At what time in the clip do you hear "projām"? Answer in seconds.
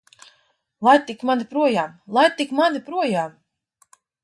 1.51-1.93, 2.91-3.39